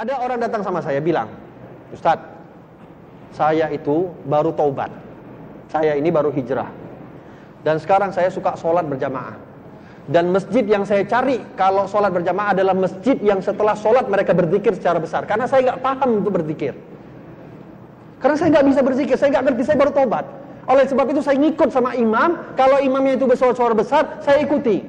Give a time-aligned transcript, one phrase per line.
[0.00, 1.28] Ada orang datang sama saya bilang,
[1.92, 2.24] Ustadz,
[3.36, 4.88] saya itu baru taubat.
[5.68, 6.72] Saya ini baru hijrah.
[7.60, 9.36] Dan sekarang saya suka sholat berjamaah.
[10.08, 14.72] Dan masjid yang saya cari kalau sholat berjamaah adalah masjid yang setelah sholat mereka berzikir
[14.72, 15.28] secara besar.
[15.28, 16.72] Karena saya nggak paham untuk berzikir.
[18.24, 20.24] Karena saya nggak bisa berzikir, saya nggak ngerti, saya baru taubat.
[20.64, 22.56] Oleh sebab itu saya ngikut sama imam.
[22.56, 24.80] Kalau imamnya itu bersuara-suara besar, saya ikuti.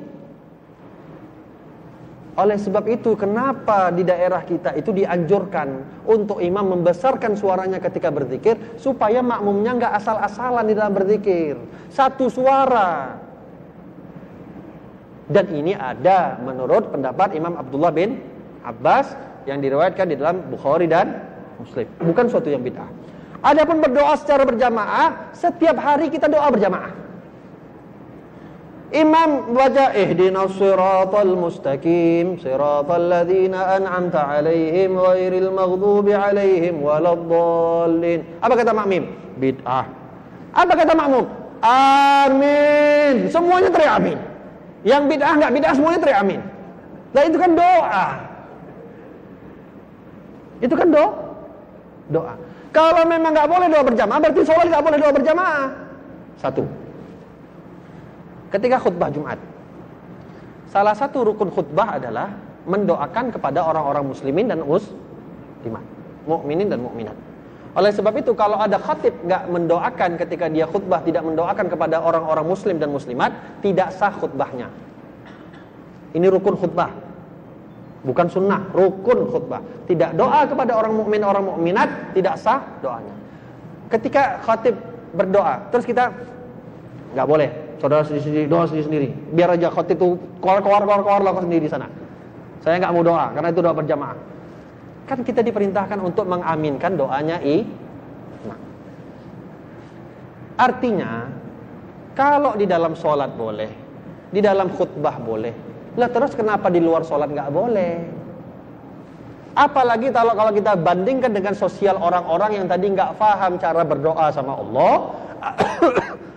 [2.41, 8.57] Oleh sebab itu, kenapa di daerah kita itu dianjurkan untuk imam membesarkan suaranya ketika berzikir
[8.81, 11.53] supaya makmumnya nggak asal-asalan di dalam berzikir,
[11.93, 13.13] satu suara.
[15.29, 18.17] Dan ini ada menurut pendapat Imam Abdullah bin
[18.65, 19.13] Abbas
[19.45, 21.21] yang diriwayatkan di dalam Bukhari dan
[21.61, 21.85] Muslim.
[22.01, 22.89] Bukan suatu yang bid'ah.
[23.45, 27.00] Adapun berdoa secara berjamaah, setiap hari kita doa berjamaah.
[28.91, 38.19] Imam baca ihdinas siratal mustaqim siratal ladzina an'amta alaihim ghairil maghdubi alaihim waladdallin.
[38.43, 39.07] Apa kata makmum?
[39.39, 39.87] Bid'ah.
[40.51, 41.23] Apa kata makmum?
[41.63, 43.31] Amin.
[43.31, 44.19] Semuanya teriak amin.
[44.83, 46.41] Yang bid'ah enggak bid'ah semuanya teriak amin.
[47.15, 48.07] Nah itu kan doa.
[50.59, 51.11] Itu kan doa.
[52.11, 52.33] Doa.
[52.75, 55.67] Kalau memang nggak boleh doa berjamaah, berarti sholat nggak boleh doa berjamaah.
[56.43, 56.80] Satu
[58.51, 59.39] ketika khutbah Jumat.
[60.71, 62.31] Salah satu rukun khutbah adalah
[62.67, 65.83] mendoakan kepada orang-orang muslimin dan muslimat,
[66.27, 67.17] mukminin dan mukminat.
[67.71, 72.43] Oleh sebab itu kalau ada khatib nggak mendoakan ketika dia khutbah tidak mendoakan kepada orang-orang
[72.43, 73.31] muslim dan muslimat,
[73.63, 74.67] tidak sah khutbahnya.
[76.11, 76.91] Ini rukun khutbah.
[78.03, 79.63] Bukan sunnah, rukun khutbah.
[79.87, 83.15] Tidak doa kepada orang mukmin, orang mukminat, tidak sah doanya.
[83.87, 84.75] Ketika khatib
[85.15, 86.11] berdoa, terus kita
[87.15, 87.49] nggak boleh
[87.81, 91.71] saudara sendiri-sendiri doa sendiri-sendiri biar aja khotib itu keluar keluar keluar keluar lakukan sendiri di
[91.73, 91.89] sana.
[92.61, 94.17] Saya nggak mau doa karena itu doa berjamaah.
[95.09, 97.65] Kan kita diperintahkan untuk mengaminkan doanya i
[98.45, 98.59] nah.
[100.61, 101.25] artinya
[102.13, 103.71] kalau di dalam sholat boleh
[104.29, 107.95] di dalam khutbah boleh lah terus kenapa di luar sholat nggak boleh?
[109.51, 114.55] Apalagi kalau kalau kita bandingkan dengan sosial orang-orang yang tadi nggak paham cara berdoa sama
[114.55, 115.11] Allah,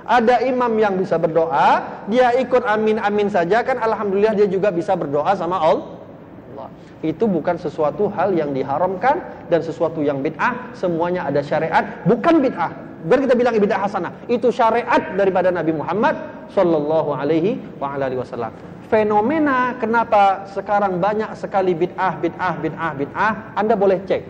[0.04, 5.32] ada imam yang bisa berdoa, dia ikut amin-amin saja kan alhamdulillah dia juga bisa berdoa
[5.32, 6.68] sama Allah.
[7.04, 9.20] Itu bukan sesuatu hal yang diharamkan
[9.52, 12.72] dan sesuatu yang bid'ah, semuanya ada syariat, bukan bid'ah.
[13.04, 16.16] Biar kita bilang bid'ah hasanah, itu syariat daripada Nabi Muhammad
[16.48, 18.56] sallallahu alaihi wa alihi wasallam.
[18.88, 24.22] Fenomena kenapa sekarang banyak sekali bid'ah, bid'ah, bid'ah, bid'ah, Anda boleh cek.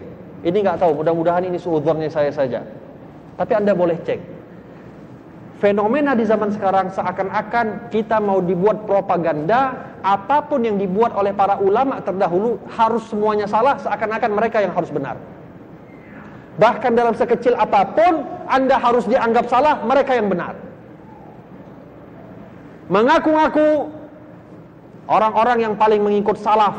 [0.43, 2.67] Ini nggak tahu, mudah-mudahan ini suudzonnya saya saja.
[3.39, 4.34] Tapi Anda boleh cek
[5.65, 9.73] fenomena di zaman sekarang seakan-akan kita mau dibuat propaganda
[10.05, 14.93] apa pun yang dibuat oleh para ulama terdahulu harus semuanya salah seakan-akan mereka yang harus
[14.93, 15.17] benar.
[16.61, 20.53] Bahkan dalam sekecil apa pun anda harus dianggap salah mereka yang benar.
[22.93, 23.89] Mengaku-ngaku
[25.09, 26.77] orang-orang yang paling mengikut salaf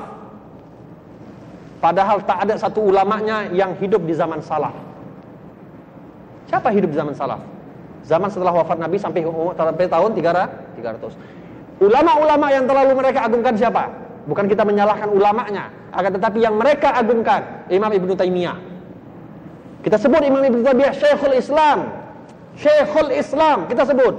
[1.82, 4.78] padahal tak ada satu ulamanya yang hidup di zaman salaf.
[6.46, 7.55] Siapa hidup di zaman salaf
[8.06, 9.26] Zaman setelah wafat Nabi sampai
[9.58, 11.82] sampai tahun 300.
[11.82, 13.90] Ulama-ulama yang terlalu mereka agungkan siapa?
[14.30, 18.58] Bukan kita menyalahkan ulamanya, akan tetapi yang mereka agungkan Imam Ibnu Taimiyah.
[19.86, 21.94] Kita sebut Imam Ibnu Taimiyah Syekhul Islam.
[22.58, 24.16] Syekhul Islam kita sebut.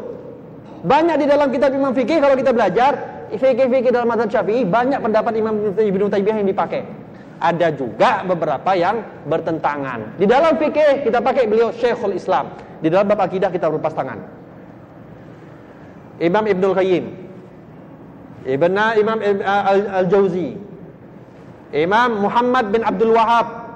[0.87, 2.93] Banyak di dalam kitab Imam Fikih kalau kita belajar
[3.35, 7.06] fikih-fikih dalam mazhab Syafi'i banyak pendapat Imam Ibnu Taimiyah yang dipakai.
[7.37, 10.17] Ada juga beberapa yang bertentangan.
[10.17, 12.49] Di dalam fikih kita pakai beliau Syekhul Islam.
[12.81, 14.19] Di dalam bab akidah kita berlepas tangan.
[16.17, 17.05] Imam Ibnul Qayyim.
[18.47, 19.19] Ibn Imam
[20.01, 20.57] Al-Jauzi.
[21.77, 23.69] Imam Muhammad bin Abdul Wahab.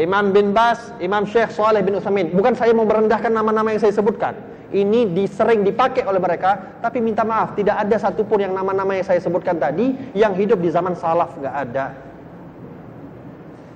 [0.00, 2.32] Imam bin Bas, Imam Syekh Saleh bin Utsaimin.
[2.32, 4.32] Bukan saya mau merendahkan nama-nama yang saya sebutkan.
[4.72, 9.20] Ini disering dipakai oleh mereka, tapi minta maaf, tidak ada satupun yang nama-nama yang saya
[9.20, 11.92] sebutkan tadi yang hidup di zaman salaf nggak ada.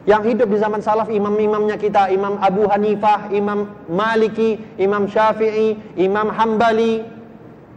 [0.06, 6.30] Yang hidup di zaman salaf imam-imamnya kita, Imam Abu Hanifah, Imam Maliki, Imam Syafi'i, Imam
[6.30, 7.02] Hambali.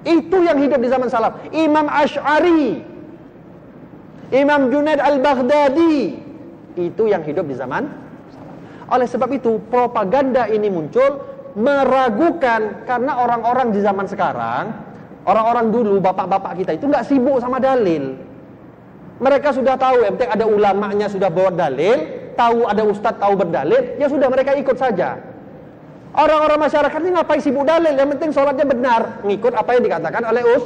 [0.05, 1.41] Itu yang hidup di zaman salaf.
[1.49, 2.85] Imam Ash'ari,
[4.29, 6.21] Imam Junaid Al-Baghdadi.
[6.77, 7.89] Itu yang hidup di zaman
[8.29, 8.57] salaf.
[8.93, 11.25] Oleh sebab itu, propaganda ini muncul
[11.57, 14.69] meragukan karena orang-orang di zaman sekarang,
[15.25, 18.21] orang-orang dulu, bapak-bapak kita itu nggak sibuk sama dalil.
[19.17, 24.07] Mereka sudah tahu, yang ada ulamanya sudah bawa dalil, tahu ada ustadz tahu berdalil, ya
[24.07, 25.19] sudah mereka ikut saja.
[26.15, 27.93] Orang-orang masyarakat ini ngapain sibuk dalil?
[27.93, 30.65] Yang penting sholatnya benar, ngikut apa yang dikatakan oleh us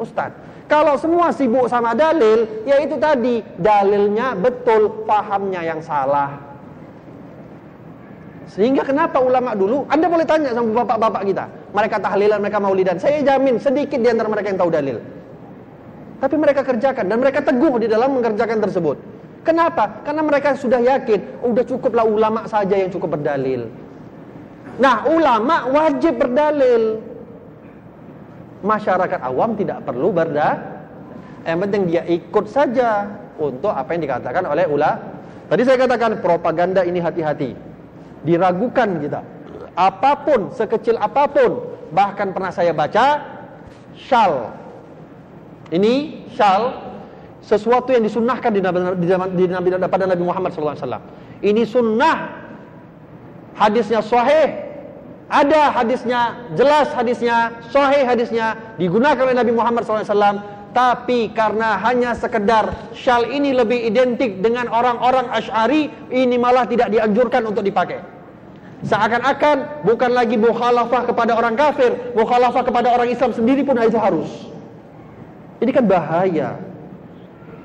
[0.00, 0.32] Ustaz.
[0.70, 6.38] Kalau semua sibuk sama dalil, ya itu tadi dalilnya betul, pahamnya yang salah.
[8.50, 11.44] Sehingga kenapa ulama dulu, Anda boleh tanya sama bapak-bapak kita,
[11.74, 14.96] mereka tahlilan, mereka maulidan, saya jamin sedikit di antara mereka yang tahu dalil.
[16.22, 19.19] Tapi mereka kerjakan dan mereka teguh di dalam mengerjakan tersebut.
[19.40, 20.04] Kenapa?
[20.04, 23.72] Karena mereka sudah yakin, udah cukuplah ulama saja yang cukup berdalil.
[24.76, 27.00] Nah, ulama wajib berdalil.
[28.60, 30.60] Masyarakat awam tidak perlu berda.
[31.48, 33.08] Yang penting dia ikut saja
[33.40, 35.00] untuk apa yang dikatakan oleh ulama.
[35.48, 37.56] Tadi saya katakan propaganda ini hati-hati.
[38.22, 39.20] Diragukan kita.
[39.72, 41.64] Apa pun, sekecil apa pun,
[41.96, 43.24] bahkan pernah saya baca
[43.96, 44.52] shall.
[45.72, 46.89] Ini shall
[47.40, 50.76] sesuatu yang disunnahkan di di, di, Nabi pada Nabi Muhammad SAW.
[51.40, 52.16] Ini sunnah.
[53.56, 54.70] Hadisnya sahih.
[55.30, 60.42] Ada hadisnya, jelas hadisnya, sahih hadisnya, digunakan oleh Nabi Muhammad SAW.
[60.70, 67.42] Tapi karena hanya sekedar syal ini lebih identik dengan orang-orang Ash'ari, ini malah tidak dianjurkan
[67.46, 67.98] untuk dipakai.
[68.86, 74.30] Seakan-akan bukan lagi mukhalafah kepada orang kafir, mukhalafah kepada orang Islam sendiri pun itu harus.
[75.60, 76.69] Ini kan bahaya.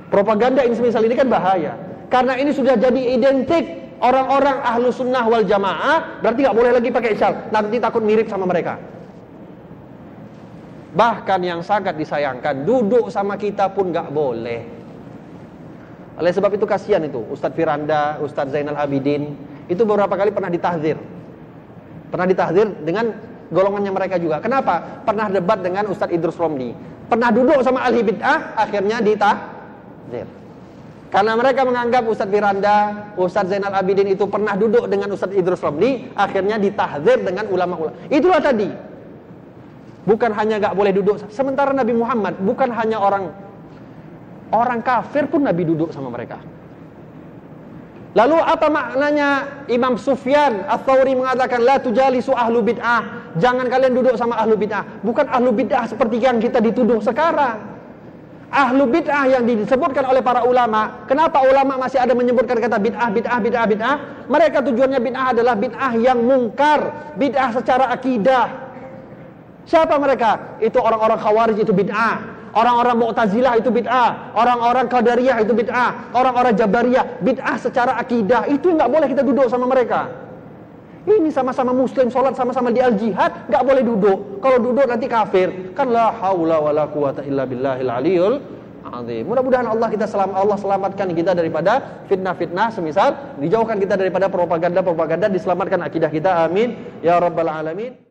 [0.09, 1.73] Propaganda ini semisal ini kan bahaya.
[2.13, 7.17] Karena ini sudah jadi identik orang-orang ahlu sunnah wal jamaah, berarti nggak boleh lagi pakai
[7.17, 7.33] isyal.
[7.49, 8.77] Nanti takut mirip sama mereka.
[10.95, 14.61] Bahkan yang sangat disayangkan, duduk sama kita pun nggak boleh.
[16.15, 19.35] Oleh sebab itu kasihan itu, Ustadz Firanda, Ustadz Zainal Abidin,
[19.67, 20.95] itu beberapa kali pernah ditahdir.
[22.07, 23.11] Pernah ditahdir dengan
[23.51, 24.39] golongannya mereka juga.
[24.39, 25.03] Kenapa?
[25.03, 26.71] Pernah debat dengan Ustadz Idrus Romli.
[27.11, 29.54] Pernah duduk sama ahli bid'ah, akhirnya ditah
[30.05, 30.27] takdir.
[31.09, 32.77] Karena mereka menganggap Ustadz Firanda,
[33.15, 37.95] Ustadz Zainal Abidin itu pernah duduk dengan Ustadz Idrus Romli, akhirnya ditahdir dengan ulama-ulama.
[38.11, 38.69] Itulah tadi.
[40.05, 41.17] Bukan hanya gak boleh duduk.
[41.33, 43.33] Sementara Nabi Muhammad bukan hanya orang
[44.53, 46.37] orang kafir pun Nabi duduk sama mereka.
[48.15, 49.29] Lalu apa maknanya
[49.67, 53.33] Imam Sufyan Ats-Tsauri mengatakan la tujalisu ahlu bid'ah.
[53.39, 55.03] Jangan kalian duduk sama ahlu bid'ah.
[55.03, 57.74] Bukan ahlu bid'ah seperti yang kita dituduh sekarang
[58.55, 61.03] ahlu bid'ah yang disebutkan oleh para ulama.
[61.11, 63.95] Kenapa ulama masih ada menyebutkan kata bid'ah, bid'ah, bid'ah, bid'ah?
[64.31, 68.47] Mereka tujuannya bid'ah adalah bid'ah yang mungkar, bid'ah secara akidah.
[69.67, 70.57] Siapa mereka?
[70.63, 72.33] Itu orang-orang khawarij itu bid'ah.
[72.55, 78.47] Orang-orang Mu'tazilah itu bid'ah, orang-orang Qadariyah itu bid'ah, orang-orang Jabariyah bid'ah secara akidah.
[78.47, 80.24] Itu nggak boleh kita duduk sama mereka.
[81.05, 84.41] Ini sama-sama muslim, sholat sama-sama di al-jihad, nggak boleh duduk.
[84.41, 85.73] Kalau duduk nanti kafir.
[85.77, 88.35] Kan la haula wala quwata illa billahil aliyul.
[89.25, 95.83] Mudah-mudahan Allah kita selam Allah selamatkan kita daripada fitnah-fitnah semisal dijauhkan kita daripada propaganda-propaganda diselamatkan
[95.83, 96.45] akidah kita.
[96.45, 98.04] Amin ya rabbal alamin.